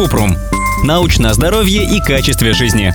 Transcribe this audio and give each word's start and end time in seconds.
Купрум. 0.00 0.34
Научное 0.82 1.34
здоровье 1.34 1.84
и 1.84 2.00
качестве 2.00 2.54
жизни. 2.54 2.90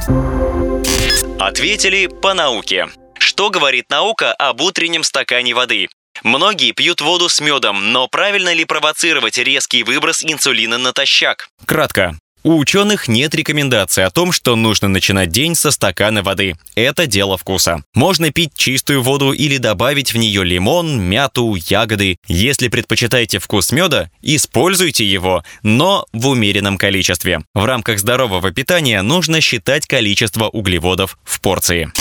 Ответили 1.40 2.08
по 2.08 2.34
науке. 2.34 2.88
Что 3.20 3.52
говорит 3.52 3.92
наука 3.92 4.34
об 4.34 4.60
утреннем 4.62 5.04
стакане 5.04 5.54
воды? 5.54 5.88
Многие 6.24 6.72
пьют 6.72 7.02
воду 7.02 7.30
с 7.30 7.40
медом, 7.40 7.92
но 7.92 8.08
правильно 8.08 8.52
ли 8.52 8.66
провоцировать 8.66 9.38
резкий 9.38 9.84
выброс 9.84 10.26
инсулина 10.26 10.80
натощак? 10.80 11.50
Кратко. 11.68 12.18
У 12.46 12.60
ученых 12.60 13.08
нет 13.08 13.34
рекомендации 13.34 14.04
о 14.04 14.12
том, 14.12 14.32
что 14.32 14.56
нужно 14.56 14.88
начинать 14.88 15.32
день 15.32 15.56
со 15.56 15.72
стакана 15.72 16.22
воды. 16.22 16.56
Это 16.76 17.08
дело 17.08 17.40
вкуса. 17.40 17.84
Можно 17.96 18.30
пить 18.30 18.52
чистую 18.56 19.02
воду 19.02 19.32
или 19.32 19.58
добавить 19.58 20.14
в 20.14 20.18
нее 20.20 20.44
лимон, 20.44 21.02
мяту, 21.02 21.56
ягоды. 21.56 22.20
Если 22.28 22.68
предпочитаете 22.68 23.40
вкус 23.40 23.72
меда, 23.72 24.12
используйте 24.22 25.04
его, 25.04 25.44
но 25.64 26.06
в 26.14 26.28
умеренном 26.28 26.78
количестве. 26.78 27.42
В 27.56 27.66
рамках 27.66 27.98
здорового 27.98 28.52
питания 28.52 29.02
нужно 29.02 29.42
считать 29.42 29.88
количество 29.88 30.48
углеводов 30.48 31.18
в 31.24 31.42
порции. 31.42 31.92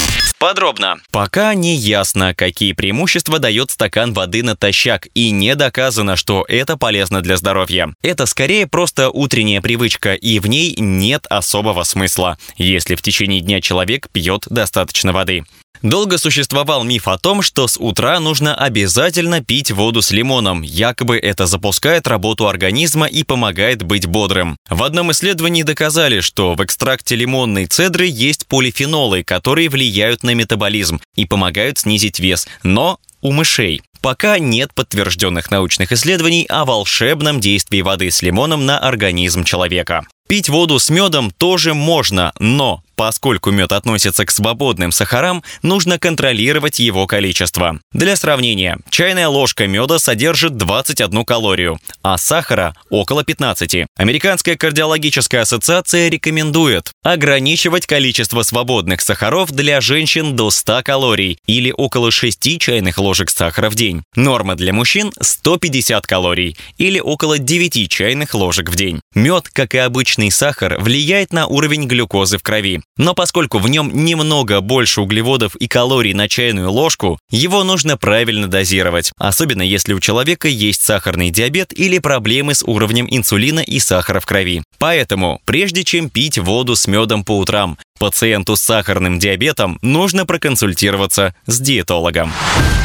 Подробно. 0.45 0.99
Пока 1.11 1.55
не 1.55 1.75
ясно, 1.75 2.35
какие 2.35 2.75
преимущества 2.75 3.39
дает 3.39 3.71
стакан 3.71 4.13
воды 4.13 4.43
натощак, 4.43 5.09
и 5.15 5.31
не 5.31 5.55
доказано, 5.55 6.17
что 6.17 6.45
это 6.47 6.77
полезно 6.77 7.23
для 7.23 7.39
здоровья. 7.39 7.95
Это 8.03 8.27
скорее 8.27 8.67
просто 8.67 9.09
утренняя 9.09 9.63
привычка, 9.63 10.13
и 10.13 10.39
в 10.41 10.47
ней 10.47 10.75
нет 10.79 11.25
особого 11.31 11.83
смысла, 11.85 12.37
если 12.59 12.95
в 12.95 13.01
течение 13.01 13.41
дня 13.41 13.63
человек 13.63 14.11
пьет 14.13 14.43
достаточно 14.51 15.15
воды. 15.15 15.45
Долго 15.83 16.19
существовал 16.19 16.85
миф 16.85 17.09
о 17.09 17.19
том, 17.19 17.43
что 17.43 17.69
с 17.69 17.79
утра 17.79 18.19
нужно 18.21 18.55
обязательно 18.55 19.43
пить 19.43 19.71
воду 19.71 20.01
с 20.01 20.13
лимоном, 20.13 20.63
якобы 20.63 21.19
это 21.19 21.47
запускает 21.47 22.07
работу 22.07 22.49
организма 22.49 23.07
и 23.07 23.23
помогает 23.23 23.83
быть 23.83 24.07
бодрым. 24.07 24.57
В 24.71 24.83
одном 24.83 25.13
исследовании 25.13 25.63
доказали, 25.63 26.21
что 26.21 26.55
в 26.55 26.65
экстракте 26.65 27.17
лимонной 27.17 27.67
цедры 27.67 28.07
есть 28.07 28.47
полифенолы, 28.47 29.25
которые 29.25 29.69
влияют 29.69 30.23
на 30.23 30.35
метаболизм 30.35 31.01
и 31.17 31.27
помогают 31.27 31.79
снизить 31.79 32.19
вес, 32.19 32.47
но 32.63 32.99
у 33.21 33.33
мышей. 33.33 33.83
Пока 34.05 34.39
нет 34.39 34.75
подтвержденных 34.75 35.51
научных 35.51 35.91
исследований 35.91 36.45
о 36.51 36.67
волшебном 36.67 37.41
действии 37.41 37.81
воды 37.81 38.11
с 38.11 38.21
лимоном 38.21 38.67
на 38.67 38.79
организм 38.79 39.45
человека. 39.45 40.05
Пить 40.29 40.51
воду 40.51 40.79
с 40.79 40.91
медом 40.91 41.31
тоже 41.31 41.73
можно, 41.73 42.33
но 42.39 42.84
Поскольку 42.97 43.51
мед 43.51 43.73
относится 43.73 44.25
к 44.25 44.31
свободным 44.31 44.93
сахарам, 44.93 45.43
нужно 45.63 45.99
контролировать 45.99 46.79
его 46.79 47.07
количество. 47.07 47.81
Для 47.93 48.17
сравнения, 48.17 48.79
чайная 48.89 49.29
ложка 49.29 49.67
меда 49.67 49.99
содержит 49.99 50.57
21 50.57 51.25
калорию, 51.25 51.79
а 52.03 52.17
сахара– 52.19 52.75
около 52.91 53.25
15. 53.25 53.87
Американская 53.97 54.57
кардиологическая 54.57 55.43
ассоциация 55.43 56.09
рекомендует 56.09 56.93
ограничивать 57.03 57.87
количество 57.87 58.43
свободных 58.43 59.01
сахаров 59.01 59.51
для 59.51 59.81
женщин 59.81 60.37
до 60.37 60.51
100 60.51 60.83
калорий 60.85 61.39
или 61.47 61.73
около 61.77 62.11
6 62.11 62.61
чайных 62.61 62.99
ложек 62.99 63.31
сахара 63.31 63.71
в 63.71 63.75
день. 63.75 64.03
Норма 64.15 64.55
для 64.55 64.73
мужчин– 64.73 65.13
150 65.21 66.07
калорий 66.07 66.57
или 66.79 67.01
около 67.01 67.39
9 67.39 67.91
чайных 67.91 68.35
ложек 68.35 68.71
в 68.71 68.77
день. 68.77 69.01
Мед, 69.15 69.49
как 69.49 69.75
и 69.75 69.79
обычный 69.79 70.31
сахар, 70.31 70.81
влияет 70.81 71.33
на 71.33 71.47
уровень 71.47 71.87
глюкозы 71.87 72.39
в 72.39 72.43
крови. 72.43 72.84
Но 72.97 73.15
поскольку 73.15 73.59
в 73.59 73.69
нем 73.69 73.91
немного 73.93 74.61
больше 74.61 75.01
углеводов 75.01 75.57
и 75.57 75.67
калорий 75.67 76.13
на 76.13 76.29
чайную 76.29 76.71
ложку, 76.71 77.19
его 77.31 77.65
нужно 77.65 77.97
правильно 77.97 78.47
дозировать, 78.47 79.13
особенно 79.19 79.63
если 79.63 79.95
у 79.95 80.01
человека 80.01 80.49
есть 80.49 80.83
сахарный 80.83 81.31
диабет 81.31 81.77
или 81.79 81.99
проблемы 81.99 82.55
с 82.55 82.63
уровнем 82.63 83.07
инсулина 83.11 83.61
и 83.61 83.79
сахара 83.79 84.21
в 84.21 84.27
крови. 84.27 84.63
Поэтому, 84.79 85.41
прежде 85.45 85.85
чем 85.85 86.11
пить 86.11 86.39
воду 86.39 86.77
с 86.77 86.87
медом 86.87 87.25
по 87.25 87.39
утрам, 87.39 87.79
Пациенту 87.99 88.57
с 88.57 88.61
сахарным 88.61 89.19
диабетом 89.19 89.79
нужно 89.81 90.27
проконсультироваться 90.27 91.35
с 91.47 91.61
диетологом. 91.61 92.33